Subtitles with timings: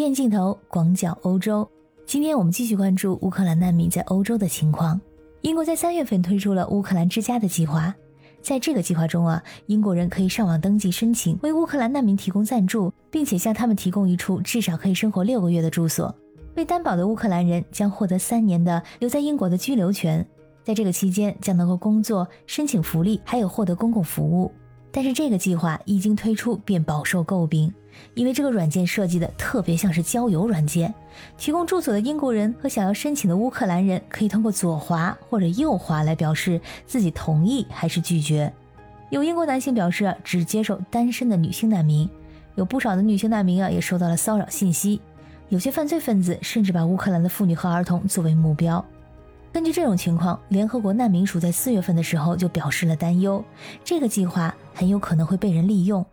[0.00, 1.68] 远镜头广角欧洲，
[2.06, 4.98] 今天我们继续关注乌克兰难民在欧洲的情况。
[5.42, 7.94] 英国在三月份推出了乌克兰之家的计划，
[8.40, 16.14] 在这个计划中啊，英国人可以上网登记申请，为乌克兰难民提供赞助，并且向他们提供一处至少可以生活六个月的住所。
[16.54, 20.26] 被担保的乌克兰人将获得三年的留在英国的居留权，
[20.64, 24.50] 在这个期间将能够工作、申请福利，还有获得公共服务。
[24.92, 27.72] 但是这个计划一经推出便饱受诟病，
[28.12, 30.92] 因为这个软件设计的特别像是交友软件。
[31.38, 38.52] 提供住所的英国人和想要申请的乌克兰人可以通过左滑或者右滑来表示自己同意还是拒绝。
[39.08, 42.08] 有英国男性表示只接受单身的女性难民，
[42.54, 45.00] 有不少的女性难民啊也收到了骚扰信息。
[45.48, 48.84] 有些犯罪分子甚至把乌克兰的妇女和儿童作为目标。
[49.52, 53.44] 根据这种情况，联合国难民署在四月份的时候就表示了担忧，
[53.84, 56.06] 这个计划很有可能会被人利用，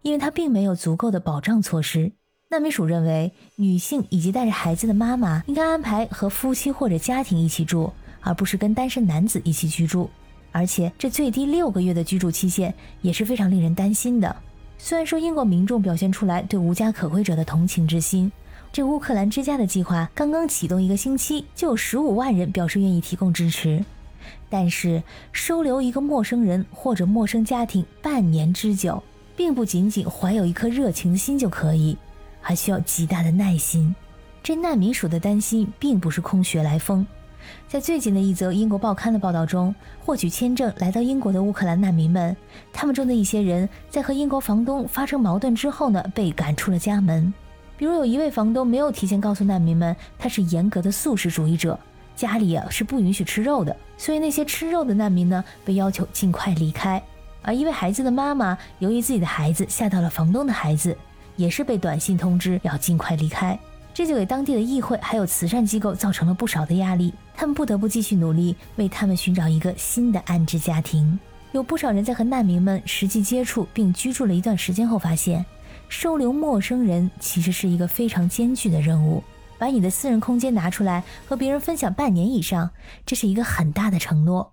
[0.00, 2.12] 因为它并没有足够的保障措施。
[2.48, 10.08] 难民署认为，女性以及带着孩子的妈妈应该安排和夫妻或者家庭一起住，而不是跟单身男子一起居住。
[10.50, 12.72] 而且，这最低六个月的居住期限
[13.02, 14.34] 也是非常令人担心的。
[14.78, 18.32] 虽然说英国民众表现出来对无家可归者的同情之心。
[18.72, 23.84] 这乌克兰之家的计划刚刚启动一个星期，就有十五万人表示愿意提供支持。
[24.48, 29.02] 但是，收留一个陌生人或者陌生家庭半年之久，
[29.34, 31.96] 并不仅仅怀有一颗热情的心就可以，
[32.40, 33.94] 还需要极大的耐心。
[34.42, 37.06] 这难民署的担心并不是空穴来风。
[37.68, 42.36] 在最近的一则英国报刊的报道中，获取签证来到英国的乌克兰难民们，
[42.72, 47.32] 他们中的一些人在和英国房东发生矛盾之后呢，被赶出了家门。
[47.78, 51.78] 比如有一位房东没有提前告诉难民们，他是严格的素食主义者，
[52.14, 57.02] 家里啊是不允许吃肉的，所以那些吃肉的难民呢被要求尽快离开。
[57.42, 60.96] 而一位孩子的妈妈，由于自己的孩子吓到了房东的孩子，
[61.36, 63.58] 也是被短信通知要尽快离开。
[63.92, 71.18] 这就给当地的议会还有慈善机构造成了不少的压力，他们不得不继续努力，为他们寻找一个新的安置家庭。
[71.52, 75.44] 有不少人在和难民们实际接触并居住了一段时间后发现。
[75.88, 79.22] 收留陌生人其实是一个非常艰巨的任务。
[79.58, 82.70] 把你的私人空间拿出来和别人分享半年以上，
[83.06, 84.52] 这是一个很大的承诺。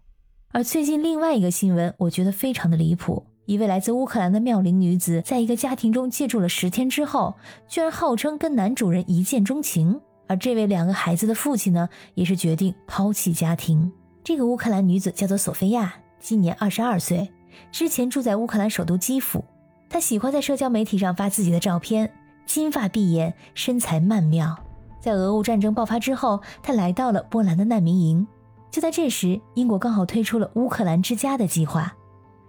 [0.54, 3.26] 而最近另外一个新闻，我觉得非常的离谱。
[3.46, 7.36] 一位来自乌克兰的妙龄女子，在一个家庭中借住了十天之后，
[7.68, 10.00] 居然号称跟男主人一见钟情。
[10.28, 13.92] 而这位两个孩子的父亲呢，也是决定抛弃家庭。
[14.24, 17.30] 这个乌克兰女子叫做索菲亚，今年二十二岁，
[17.74, 19.44] 之前住在乌克兰首都基辅。
[19.90, 22.12] 他喜欢在社交媒体上发自己的照片，
[22.46, 24.58] 金发碧眼，身材曼妙。
[25.00, 28.26] 在俄乌战争爆发之后，他来到了波兰的难民营。
[28.72, 31.94] 就在这时，英国刚好推出了乌克兰之家的计划。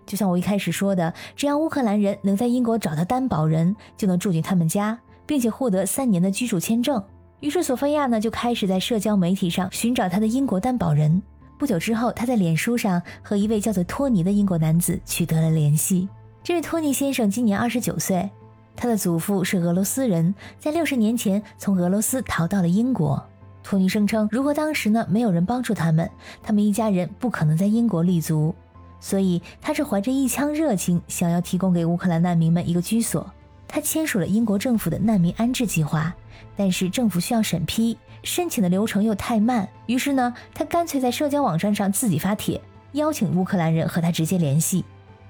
[0.06, 7.02] 就像我一开始说的，只要乌克兰人能在英国找到担保人，就能住进他们家，并且获得三年的居住签证。
[7.40, 11.22] 于是，索菲亚呢就开始在社交媒体上寻找他的英国担保人。
[11.58, 16.08] 不久之后，他在脸书上和一位叫做托尼的英国男子取得了联系。
[16.44, 18.28] 这位托尼先生今年二十九岁，
[18.76, 23.24] 他的祖父是俄罗斯人，在六十年前从俄罗斯逃到了英国。
[23.62, 26.10] 托尼声称，如果当时呢没有人帮助他们，
[26.42, 28.54] 他们一家人不可能在英国立足。
[29.00, 33.26] 所以他是怀着一腔热情，想要提供给乌克兰难民们一个居所。
[33.66, 36.14] 他签署了英国政府的难民安置计划，
[36.54, 39.66] 但是政府需要审批，申请的流程又太慢。
[39.86, 42.60] 于是呢，他干脆在社交网站上自己发帖，
[42.92, 44.84] 邀请乌克兰人和他直接联系。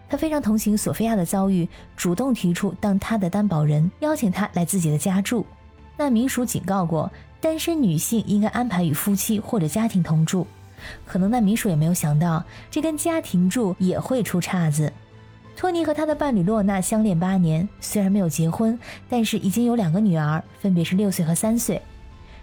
[0.09, 5.44] 他非常同情索菲亚的遭遇，主动提出当他的担保人，邀请他来自己的家住。
[5.97, 7.10] 难民署警告过，
[7.41, 10.47] 单身女性应该安排与夫妻或者家庭同住。
[11.06, 14.92] 可能难民署也没有想到，这跟家庭住也会出岔子。
[15.56, 18.78] 托尼和他的伴侣洛娜相恋八年，虽然没有结婚，
[19.09, 21.81] 但是已经有两个女儿，分别是六岁和三岁。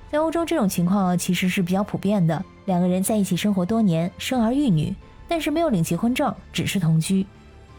[0.10, 4.96] 在欧洲，这种情况其实是比较普遍的，两个人在一起生活多年，生儿育女，
[5.28, 7.26] 但是没有领结婚证，只是同居。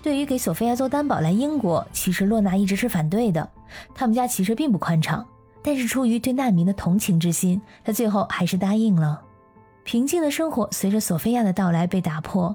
[0.03, 3.49] 对于给索菲亚做担保来英国，其实洛娜一直是反对的。
[3.95, 5.25] 他们家其实并不宽敞，
[5.63, 9.23] 但是出于对难民的同情之心，他最后还是答应了。
[9.85, 12.55] 平静的生活随着索菲亚的到来被打破。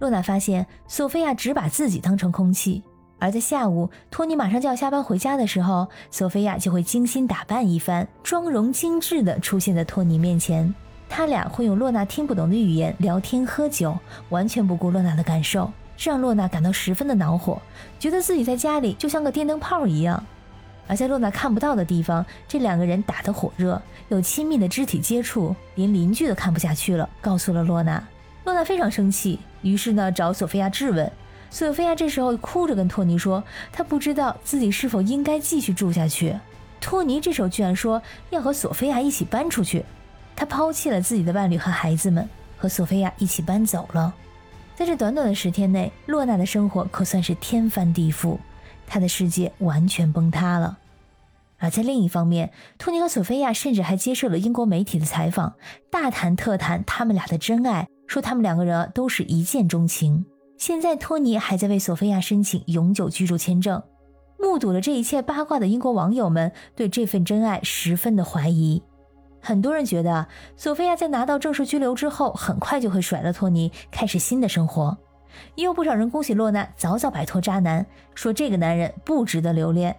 [0.00, 2.82] 洛娜发现索菲亚只把自己当成空气，
[3.20, 10.72] 而在下午托尼马上就要下班回家的时候，索菲亚就会精心打扮一番，妆容精致地出现在托尼面前。
[11.08, 13.96] 他俩会用洛娜听不懂的语言聊天喝酒，
[14.30, 15.70] 完全不顾洛娜的感受。
[15.98, 17.60] 这让洛娜感到十分的恼火，
[17.98, 20.24] 觉得自己在家里就像个电灯泡一样。
[20.86, 28.02] 而在洛娜看不到的地方，这两个人打得火热，有亲密的肢体接触，连邻居都看不下去了，告诉了洛娜。
[28.44, 31.10] 洛娜非常生气，于是呢找索菲亚质问。
[31.50, 33.42] 索菲亚这时候哭着跟托尼说，
[33.72, 36.34] 她不知道自己是否应该继续住下去。
[36.80, 38.00] 托尼这时候居然说
[38.30, 39.84] 要和索菲亚一起搬出去，
[40.36, 44.14] 他抛弃了自己的伴侣和孩子们，和索菲亚一起搬走了。
[44.78, 48.38] 在这短短的十天内，洛娜的生活可算是天翻地覆，
[48.86, 50.78] 她的世界完全崩塌了。
[51.56, 55.54] 而在另一方面，托尼和索菲亚甚至还接受了英国媒体的采访，
[55.90, 60.24] 大谈特谈他们俩的真爱，说他们两个人都是一见钟情。
[60.56, 63.82] 现在，托尼还在为索菲亚申请永久居住签证。
[64.38, 68.80] 目睹了这一切八卦的英国网友们对这份真爱十分的怀疑。
[69.40, 70.26] 很多人觉得，
[70.56, 74.96] 索菲亚在拿到正式居留之后，很快就会甩了托尼，开始新的生活。
[75.54, 79.94] 也有不少人恭喜洛娜早早摆脱渣男，说这个男人不值得留恋。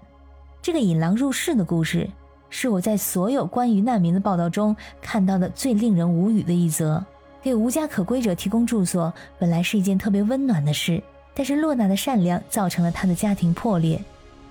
[0.62, 2.10] 这个引狼入室的故事，
[2.50, 7.04] 是我在所有关于难民的报道中看到的最令人无语的一则。
[7.42, 11.02] 给无家可归者提供住所，本来是一件特别温暖的事，
[11.34, 14.04] 但是洛娜的善良造成了他的家庭破裂。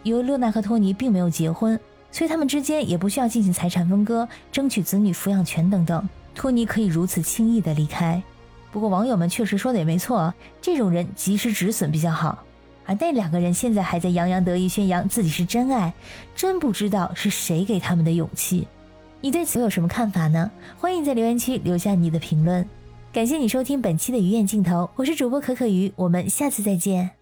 [0.04, 1.78] 因为洛娜和托尼并没有结婚。
[2.10, 6.08] 所以他们之间也不需要进行财产分割、争取子女抚养权等等。
[6.34, 8.22] 托尼可以如此轻易的离开。
[8.70, 12.44] 不过网友们确实说的也没错，这种人及时止损比较好。
[12.84, 15.92] 而那两个人现在还在洋洋得意宣扬自己是真爱，
[16.34, 18.66] 真不知道是谁给他们的勇气。
[19.20, 20.50] 你对此有什么看法呢？
[20.78, 22.66] 欢迎在留言区留下你的评论。
[23.12, 27.17] 感谢你收听本期的鱼眼镜头，我是主播可可鱼，我们下次再见。